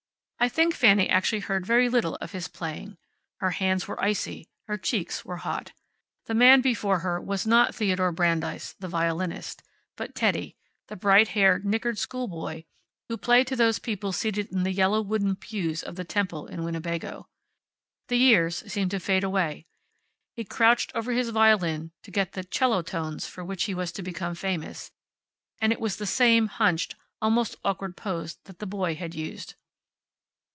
[0.43, 2.97] I think Fanny actually heard very little of his playing.
[3.41, 4.47] Her hands were icy.
[4.63, 5.71] Her cheeks were hot.
[6.25, 9.61] The man before her was not Theodore Brandeis, the violinist,
[9.95, 12.63] but Teddy, the bright haired, knickered schoolboy
[13.07, 16.63] who played to those people seated in the yellow wooden pews of the temple in
[16.63, 17.29] Winnebago.
[18.07, 19.67] The years seemed to fade away.
[20.35, 24.01] He crouched over his violin to get the 'cello tones for which he was to
[24.01, 24.91] become famous,
[25.61, 29.53] and it was the same hunched, almost awkward pose that the boy had used.